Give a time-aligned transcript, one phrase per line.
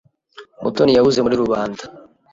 [0.63, 1.83] Mutoni yabuze muri rubanda.